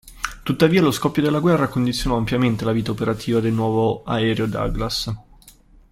[0.41, 5.15] Tuttavia lo scoppio della guerra condizionò ampiamente la vita operativa del nuovo aereo Douglas.